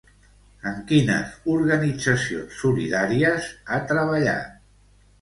Amb 0.71 0.79
quines 0.91 1.35
organitzacions 1.57 2.59
solidàries 2.65 3.55
ha 3.77 3.83
treballat? 3.97 4.61